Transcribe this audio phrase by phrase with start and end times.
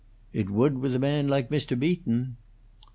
[0.33, 1.77] "It would with a man like Mr.
[1.77, 2.35] Beaton!"